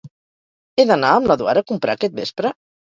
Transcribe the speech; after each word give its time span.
He 0.79 0.87
d'anar 0.93 1.13
amb 1.19 1.31
l'Eduard 1.33 1.65
a 1.65 1.67
comprar 1.75 1.99
aquest 2.01 2.21
vespre? 2.23 2.59